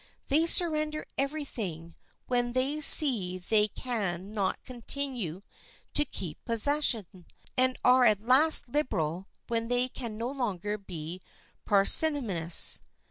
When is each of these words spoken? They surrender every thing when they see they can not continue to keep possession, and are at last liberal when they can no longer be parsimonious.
They 0.29 0.47
surrender 0.47 1.05
every 1.15 1.45
thing 1.45 1.93
when 2.25 2.53
they 2.53 2.81
see 2.81 3.37
they 3.37 3.67
can 3.67 4.33
not 4.33 4.63
continue 4.63 5.43
to 5.93 6.05
keep 6.05 6.43
possession, 6.43 7.27
and 7.55 7.77
are 7.85 8.05
at 8.05 8.19
last 8.25 8.69
liberal 8.69 9.27
when 9.45 9.67
they 9.67 9.87
can 9.89 10.17
no 10.17 10.29
longer 10.31 10.79
be 10.79 11.21
parsimonious. 11.65 12.81